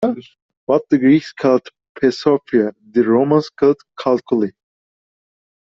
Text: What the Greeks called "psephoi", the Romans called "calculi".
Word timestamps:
What 0.65 0.89
the 0.89 0.97
Greeks 0.97 1.31
called 1.31 1.67
"psephoi", 1.95 2.73
the 2.91 3.03
Romans 3.03 3.51
called 3.51 3.77
"calculi". 3.99 4.49